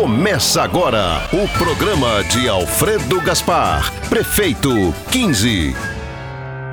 Começa 0.00 0.62
agora 0.62 1.28
o 1.30 1.46
programa 1.58 2.24
de 2.24 2.48
Alfredo 2.48 3.20
Gaspar, 3.20 3.92
prefeito 4.08 4.94
15. 5.10 5.76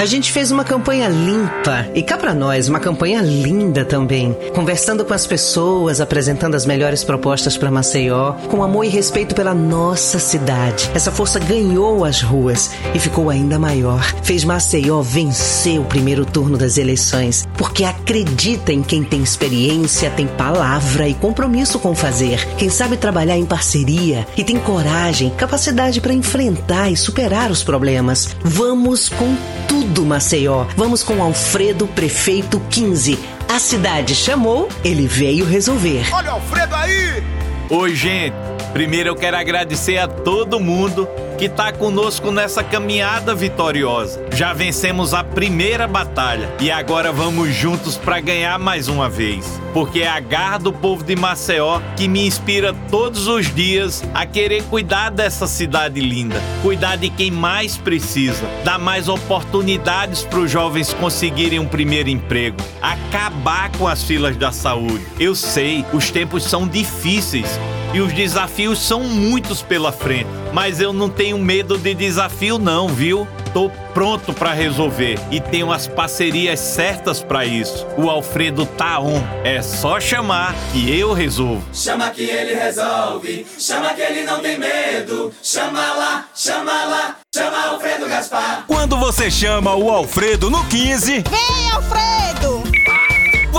A 0.00 0.06
gente 0.06 0.32
fez 0.32 0.50
uma 0.50 0.64
campanha 0.64 1.10
limpa 1.10 1.86
e 1.94 2.02
cá 2.02 2.16
pra 2.16 2.32
nós, 2.32 2.70
uma 2.70 2.80
campanha 2.80 3.20
linda 3.20 3.84
também. 3.84 4.34
Conversando 4.54 5.04
com 5.04 5.12
as 5.12 5.26
pessoas, 5.26 6.00
apresentando 6.00 6.54
as 6.54 6.64
melhores 6.64 7.04
propostas 7.04 7.58
para 7.58 7.70
Maceió, 7.70 8.32
com 8.48 8.62
amor 8.62 8.86
e 8.86 8.88
respeito 8.88 9.34
pela 9.34 9.52
nossa 9.52 10.18
cidade. 10.18 10.90
Essa 10.94 11.12
força 11.12 11.38
ganhou 11.38 12.02
as 12.02 12.22
ruas 12.22 12.70
e 12.94 12.98
ficou 12.98 13.28
ainda 13.28 13.58
maior. 13.58 14.02
Fez 14.22 14.42
Maceió 14.42 15.02
vencer 15.02 15.78
o 15.78 15.84
primeiro 15.84 16.24
turno 16.24 16.56
das 16.56 16.78
eleições, 16.78 17.46
porque 17.70 17.84
acredita 17.84 18.72
em 18.72 18.82
quem 18.82 19.04
tem 19.04 19.22
experiência, 19.22 20.10
tem 20.10 20.26
palavra 20.26 21.06
e 21.06 21.14
compromisso 21.14 21.78
com 21.78 21.94
fazer. 21.94 22.44
Quem 22.56 22.68
sabe 22.68 22.96
trabalhar 22.96 23.38
em 23.38 23.46
parceria 23.46 24.26
e 24.36 24.42
tem 24.42 24.58
coragem, 24.58 25.30
capacidade 25.30 26.00
para 26.00 26.12
enfrentar 26.12 26.90
e 26.90 26.96
superar 26.96 27.48
os 27.48 27.62
problemas. 27.62 28.34
Vamos 28.42 29.08
com 29.08 29.36
tudo 29.68 30.00
do 30.00 30.04
Maceió. 30.04 30.66
Vamos 30.76 31.04
com 31.04 31.22
Alfredo 31.22 31.86
Prefeito 31.86 32.60
15. 32.70 33.16
A 33.48 33.60
cidade 33.60 34.16
chamou, 34.16 34.68
ele 34.82 35.06
veio 35.06 35.44
resolver. 35.44 36.08
Olha 36.12 36.32
o 36.32 36.34
Alfredo 36.34 36.74
aí! 36.74 37.22
Oi, 37.70 37.94
gente. 37.94 38.49
Primeiro 38.72 39.08
eu 39.08 39.16
quero 39.16 39.36
agradecer 39.36 39.98
a 39.98 40.06
todo 40.06 40.60
mundo 40.60 41.08
que 41.36 41.46
está 41.46 41.72
conosco 41.72 42.30
nessa 42.30 42.62
caminhada 42.62 43.34
vitoriosa. 43.34 44.22
Já 44.32 44.52
vencemos 44.52 45.12
a 45.12 45.24
primeira 45.24 45.88
batalha 45.88 46.48
e 46.60 46.70
agora 46.70 47.10
vamos 47.10 47.52
juntos 47.54 47.96
para 47.96 48.20
ganhar 48.20 48.58
mais 48.58 48.88
uma 48.88 49.08
vez. 49.08 49.60
Porque 49.72 50.00
é 50.00 50.08
a 50.08 50.20
garra 50.20 50.58
do 50.58 50.72
povo 50.72 51.02
de 51.02 51.16
Maceió 51.16 51.80
que 51.96 52.06
me 52.06 52.26
inspira 52.26 52.74
todos 52.90 53.26
os 53.26 53.52
dias 53.52 54.04
a 54.14 54.24
querer 54.24 54.62
cuidar 54.64 55.10
dessa 55.10 55.46
cidade 55.46 55.98
linda, 56.00 56.40
cuidar 56.62 56.96
de 56.96 57.10
quem 57.10 57.30
mais 57.30 57.76
precisa, 57.76 58.46
dar 58.62 58.78
mais 58.78 59.08
oportunidades 59.08 60.22
para 60.22 60.40
os 60.40 60.50
jovens 60.50 60.92
conseguirem 60.94 61.58
um 61.58 61.66
primeiro 61.66 62.08
emprego, 62.08 62.58
acabar 62.82 63.72
com 63.78 63.88
as 63.88 64.02
filas 64.04 64.36
da 64.36 64.52
saúde. 64.52 65.04
Eu 65.18 65.34
sei, 65.34 65.84
os 65.92 66.10
tempos 66.10 66.44
são 66.44 66.68
difíceis 66.68 67.58
e 67.92 68.00
os 68.00 68.12
desafios 68.12 68.78
são 68.80 69.02
muitos 69.04 69.62
pela 69.62 69.92
frente, 69.92 70.28
mas 70.52 70.80
eu 70.80 70.92
não 70.92 71.08
tenho 71.08 71.38
medo 71.38 71.76
de 71.76 71.94
desafio 71.94 72.58
não, 72.58 72.88
viu? 72.88 73.26
Tô 73.52 73.68
pronto 73.92 74.32
para 74.32 74.52
resolver 74.52 75.18
e 75.30 75.40
tenho 75.40 75.72
as 75.72 75.88
parcerias 75.88 76.60
certas 76.60 77.20
para 77.20 77.44
isso. 77.44 77.84
O 77.96 78.08
Alfredo 78.08 78.64
tá 78.64 79.00
on. 79.00 79.20
É 79.42 79.60
só 79.60 79.98
chamar 79.98 80.54
que 80.72 80.96
eu 80.96 81.12
resolvo. 81.12 81.62
Chama 81.72 82.10
que 82.10 82.22
ele 82.22 82.54
resolve. 82.54 83.44
Chama 83.58 83.92
que 83.92 84.02
ele 84.02 84.22
não 84.22 84.38
tem 84.38 84.56
medo. 84.56 85.32
Chama 85.42 85.80
lá, 85.94 86.28
chama 86.34 86.84
lá. 86.84 87.16
Chama 87.34 87.66
Alfredo 87.70 88.06
Gaspar. 88.06 88.64
Quando 88.68 88.96
você 88.96 89.28
chama 89.30 89.74
o 89.74 89.90
Alfredo 89.90 90.48
no 90.48 90.64
15, 90.66 91.24
Vem, 91.28 91.70
Alfredo! 91.72 92.19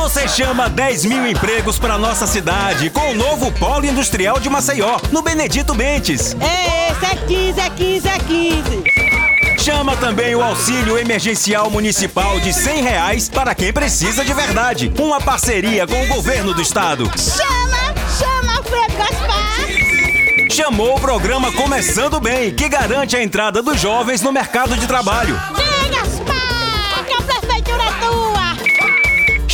Você 0.00 0.26
chama 0.26 0.66
10 0.66 1.04
mil 1.04 1.26
empregos 1.26 1.78
para 1.78 1.98
nossa 1.98 2.26
cidade 2.26 2.88
com 2.88 3.10
o 3.10 3.14
novo 3.14 3.52
Polo 3.52 3.84
Industrial 3.84 4.40
de 4.40 4.48
Maceió, 4.48 4.98
no 5.12 5.20
Benedito 5.20 5.74
Bentes. 5.74 6.34
É 6.40 6.90
esse, 6.90 7.04
é 7.04 7.16
15, 7.26 7.60
é 7.60 7.70
15, 7.70 8.08
é 8.08 8.18
15. 8.18 8.84
Chama 9.58 9.94
também 9.98 10.34
o 10.34 10.42
auxílio 10.42 10.98
emergencial 10.98 11.70
municipal 11.70 12.40
de 12.40 12.50
100 12.50 12.82
reais 12.82 13.28
para 13.28 13.54
quem 13.54 13.74
precisa 13.74 14.24
de 14.24 14.32
verdade. 14.32 14.90
Uma 14.98 15.20
parceria 15.20 15.86
com 15.86 16.02
o 16.02 16.08
governo 16.08 16.54
do 16.54 16.62
estado. 16.62 17.04
Chama, 17.18 17.94
chama 18.18 18.56
Alfredo 18.56 18.96
Gaspar. 18.96 20.50
Chamou 20.50 20.96
o 20.96 21.00
programa 21.00 21.52
Começando 21.52 22.18
Bem, 22.18 22.54
que 22.54 22.70
garante 22.70 23.16
a 23.16 23.22
entrada 23.22 23.62
dos 23.62 23.78
jovens 23.78 24.22
no 24.22 24.32
mercado 24.32 24.74
de 24.78 24.86
trabalho. 24.86 25.38
Vem, 25.54 25.79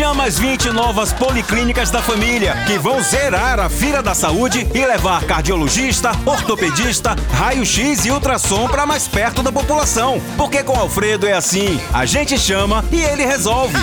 Chama 0.00 0.24
as 0.24 0.38
20 0.38 0.70
novas 0.70 1.12
policlínicas 1.12 1.90
da 1.90 2.00
família, 2.00 2.54
que 2.66 2.78
vão 2.78 3.02
zerar 3.02 3.60
a 3.60 3.68
fila 3.68 4.02
da 4.02 4.14
saúde 4.14 4.66
e 4.74 4.86
levar 4.86 5.22
cardiologista, 5.24 6.12
ortopedista, 6.24 7.14
raio-x 7.34 8.06
e 8.06 8.10
ultrassom 8.10 8.66
para 8.66 8.86
mais 8.86 9.06
perto 9.06 9.42
da 9.42 9.52
população. 9.52 10.18
Porque 10.38 10.62
com 10.62 10.74
Alfredo 10.74 11.26
é 11.26 11.34
assim: 11.34 11.78
a 11.92 12.06
gente 12.06 12.38
chama 12.38 12.82
e 12.90 13.02
ele 13.02 13.26
resolve. 13.26 13.74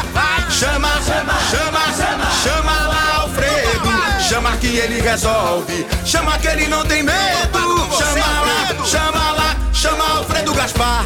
Chama, 0.50 0.90
chama, 1.04 1.34
chama, 1.52 1.82
chama, 1.96 2.32
chama 2.44 2.88
lá, 2.88 3.22
Alfredo. 3.22 4.28
Chama 4.28 4.58
que 4.58 4.76
ele 4.76 5.00
resolve. 5.00 5.86
Chama 6.04 6.40
que 6.40 6.48
ele 6.48 6.68
não 6.68 6.84
tem 6.84 7.04
medo. 7.04 7.60
Chama 7.96 8.42
lá, 8.42 8.86
chama 8.86 9.32
lá, 9.34 9.56
chama 9.72 10.18
Alfredo 10.18 10.52
Gaspar. 10.56 11.06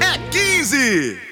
É 0.00 0.16
15. 0.30 1.26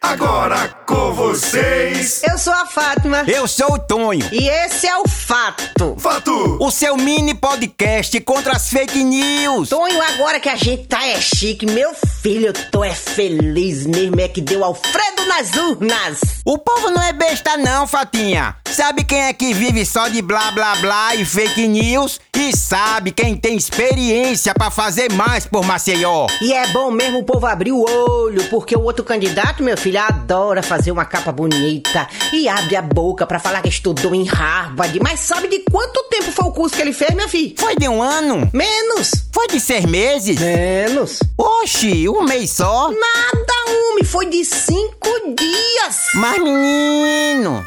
Agora 0.00 0.68
com 0.86 1.12
vocês. 1.12 2.22
Eu 2.22 2.38
sou 2.38 2.52
a 2.52 2.64
Fátima 2.64 3.24
Eu 3.26 3.48
sou 3.48 3.72
o 3.74 3.78
Tonho. 3.78 4.26
e 4.32 4.48
esse 4.48 4.86
é 4.86 4.96
o 4.96 5.08
Fato. 5.08 5.96
Fato. 5.98 6.58
O 6.60 6.70
seu 6.70 6.96
mini 6.96 7.34
podcast 7.34 8.18
contra 8.20 8.52
as 8.52 8.70
fake 8.70 9.02
news. 9.02 9.68
Tonho, 9.68 10.00
agora 10.00 10.38
que 10.38 10.48
a 10.48 10.54
gente 10.54 10.86
tá 10.86 11.04
é 11.04 11.20
chique, 11.20 11.66
meu 11.66 11.92
filho, 12.22 12.46
eu 12.46 12.52
tô 12.70 12.84
é 12.84 12.94
feliz 12.94 13.84
mesmo, 13.86 14.20
é 14.20 14.28
que 14.28 14.40
deu 14.40 14.62
Alfredo 14.62 15.26
nas 15.26 15.52
urnas. 15.54 16.20
O 16.44 16.56
povo 16.56 16.90
não 16.90 17.02
é 17.02 17.12
besta 17.12 17.56
não, 17.56 17.86
Fatinha. 17.86 18.54
Sabe 18.66 19.02
quem 19.04 19.22
é 19.22 19.32
que 19.32 19.52
vive 19.52 19.84
só 19.84 20.06
de 20.06 20.22
blá 20.22 20.50
blá 20.52 20.76
blá 20.76 21.14
e 21.16 21.24
fake 21.24 21.66
news? 21.66 22.20
E 22.36 22.54
sabe 22.56 23.10
quem 23.10 23.34
tem 23.36 23.56
experiência 23.56 24.54
pra 24.54 24.70
fazer 24.70 25.10
mais 25.12 25.46
por 25.46 25.64
Maceió. 25.64 26.26
E 26.40 26.52
é 26.52 26.66
bom 26.68 26.90
mesmo 26.90 27.20
o 27.20 27.24
povo 27.24 27.46
abrir 27.46 27.72
o 27.72 27.82
olho, 27.82 28.44
porque 28.50 28.76
o 28.76 28.82
outro 28.82 29.02
candidato, 29.04 29.62
meu 29.62 29.76
filho, 29.76 29.98
adora 30.00 30.62
fazer 30.62 30.75
uma 30.90 31.04
capa 31.04 31.32
bonita 31.32 32.08
e 32.32 32.48
abre 32.48 32.76
a 32.76 32.82
boca 32.82 33.26
pra 33.26 33.38
falar 33.38 33.62
que 33.62 33.68
estudou 33.68 34.14
em 34.14 34.24
Harvard, 34.24 34.98
mas 35.00 35.20
sabe 35.20 35.48
de 35.48 35.60
quanto 35.70 36.02
tempo 36.04 36.30
foi 36.32 36.44
o 36.44 36.52
curso 36.52 36.76
que 36.76 36.82
ele 36.82 36.92
fez, 36.92 37.14
minha 37.14 37.28
filha? 37.28 37.54
Foi 37.56 37.76
de 37.76 37.88
um 37.88 38.02
ano? 38.02 38.48
Menos. 38.52 39.10
Foi 39.32 39.48
de 39.48 39.60
seis 39.60 39.84
meses? 39.84 40.38
Menos. 40.38 41.20
Oxi, 41.36 42.08
um 42.08 42.22
mês 42.22 42.50
só? 42.50 42.90
Nada, 42.90 43.90
homem, 43.90 44.04
foi 44.04 44.26
de 44.26 44.44
cinco 44.44 45.10
dias. 45.36 46.08
Mas 46.14 46.38
menino... 46.38 47.64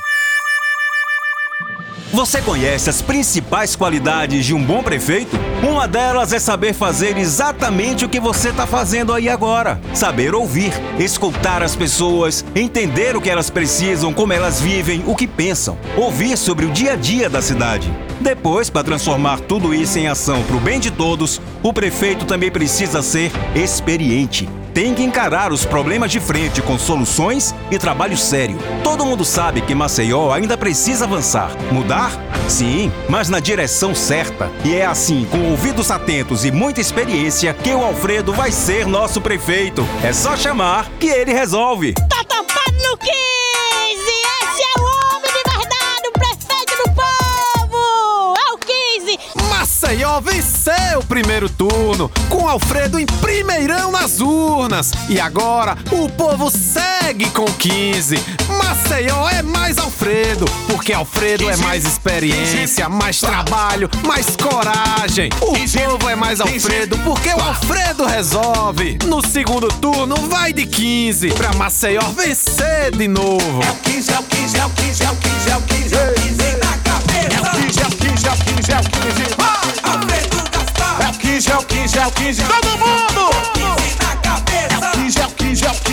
Você 2.19 2.41
conhece 2.41 2.89
as 2.89 3.01
principais 3.01 3.77
qualidades 3.77 4.45
de 4.45 4.53
um 4.53 4.61
bom 4.61 4.83
prefeito? 4.83 5.39
Uma 5.63 5.87
delas 5.87 6.33
é 6.33 6.37
saber 6.37 6.73
fazer 6.73 7.17
exatamente 7.17 8.03
o 8.03 8.09
que 8.09 8.19
você 8.19 8.49
está 8.49 8.67
fazendo 8.67 9.13
aí 9.13 9.29
agora. 9.29 9.79
Saber 9.93 10.35
ouvir, 10.35 10.73
escutar 10.99 11.63
as 11.63 11.77
pessoas, 11.77 12.43
entender 12.53 13.15
o 13.15 13.21
que 13.21 13.29
elas 13.29 13.49
precisam, 13.49 14.13
como 14.13 14.33
elas 14.33 14.59
vivem, 14.59 15.01
o 15.07 15.15
que 15.15 15.25
pensam. 15.25 15.77
Ouvir 15.95 16.35
sobre 16.35 16.65
o 16.65 16.71
dia 16.71 16.91
a 16.91 16.95
dia 16.97 17.29
da 17.29 17.41
cidade. 17.41 17.89
Depois, 18.19 18.69
para 18.69 18.83
transformar 18.83 19.39
tudo 19.39 19.73
isso 19.73 19.97
em 19.97 20.09
ação 20.09 20.43
para 20.43 20.57
o 20.57 20.59
bem 20.59 20.77
de 20.77 20.91
todos, 20.91 21.39
o 21.63 21.71
prefeito 21.71 22.25
também 22.25 22.51
precisa 22.51 23.01
ser 23.01 23.31
experiente. 23.55 24.58
Tem 24.73 24.93
que 24.93 25.03
encarar 25.03 25.51
os 25.51 25.65
problemas 25.65 26.11
de 26.11 26.19
frente 26.19 26.61
com 26.61 26.77
soluções 26.77 27.53
e 27.71 27.77
trabalho 27.77 28.17
sério. 28.17 28.57
Todo 28.83 29.05
mundo 29.05 29.25
sabe 29.25 29.61
que 29.61 29.75
Maceió 29.75 30.31
ainda 30.31 30.57
precisa 30.57 31.05
avançar. 31.05 31.51
Mudar? 31.71 32.11
Sim, 32.47 32.91
mas 33.07 33.29
na 33.29 33.39
direção 33.39 33.93
certa. 33.93 34.51
E 34.63 34.75
é 34.75 34.85
assim, 34.85 35.27
com 35.31 35.49
ouvidos 35.49 35.91
atentos 35.91 36.45
e 36.45 36.51
muita 36.51 36.81
experiência, 36.81 37.53
que 37.53 37.73
o 37.73 37.83
Alfredo 37.83 38.33
vai 38.33 38.51
ser 38.51 38.85
nosso 38.85 39.21
prefeito. 39.21 39.87
É 40.03 40.13
só 40.13 40.35
chamar 40.35 40.89
que 40.99 41.07
ele 41.07 41.33
resolve. 41.33 41.93
Tá 41.93 42.23
tampado 42.23 42.77
no 42.89 42.97
15. 42.97 43.28
Venceu 50.21 50.99
o 50.99 51.05
primeiro 51.05 51.49
turno, 51.49 52.11
com 52.29 52.47
Alfredo 52.47 52.99
em 52.99 53.05
primeirão 53.05 53.91
nas 53.91 54.19
urnas. 54.19 54.91
E 55.07 55.19
agora 55.19 55.77
o 55.91 56.09
povo 56.09 56.51
segue 56.51 57.29
com 57.29 57.45
15. 57.45 58.17
Maceió 58.57 59.29
é 59.29 59.41
mais 59.41 59.77
Alfredo, 59.77 60.45
porque 60.67 60.91
Alfredo 60.93 61.49
é 61.49 61.55
mais 61.57 61.85
experiência, 61.85 62.89
mais 62.89 63.19
trabalho, 63.19 63.89
mais 64.05 64.35
coragem. 64.35 65.29
O 65.41 65.53
povo 65.89 66.09
é 66.09 66.15
mais 66.15 66.41
Alfredo, 66.41 66.97
porque 66.99 67.29
o 67.29 67.41
Alfredo 67.41 68.05
resolve. 68.05 68.97
No 69.05 69.25
segundo 69.25 69.67
turno, 69.67 70.15
vai 70.29 70.51
de 70.51 70.65
15, 70.65 71.31
pra 71.31 71.53
Maceió 71.53 72.01
vencer 72.15 72.91
de 72.95 73.07
novo. 73.07 73.59
O 73.59 73.75
15, 73.89 74.11
é 74.11 74.19
o 74.19 74.23
15, 74.23 74.57
é 74.57 74.65
o 74.65 74.69
15, 74.69 75.03
é 75.03 75.09
o 75.09 75.09
15, 75.09 75.09
é 75.09 75.11
o 75.11 75.15
15, 75.15 75.49
é 75.49 75.57
o 75.57 75.61
15 75.61 75.78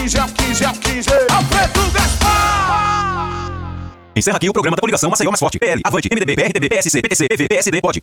15, 0.07 0.19
é 0.19 0.25
o 0.25 0.29
15, 0.29 0.65
é 0.65 0.69
o 0.69 0.73
15, 0.73 1.11
é 1.11 1.15
o 1.15 1.27
15. 1.27 1.33
Alfredo 1.33 1.91
Gaspar. 1.91 3.27
Encerra 4.15 4.37
aqui 4.37 4.49
o 4.49 4.53
programa 4.53 4.77
da 4.77 4.81
coligação 4.81 5.11
Maceió 5.11 5.31
Mais 5.31 5.41
Forte. 5.41 5.59
PL, 5.59 5.81
Avante, 5.85 6.09
MDB, 6.11 6.37
PRTB, 6.37 6.69
PSC, 6.69 7.03
PTC, 7.03 7.29
PV, 7.29 7.49
PSD, 7.49 7.81
pode. 7.81 7.95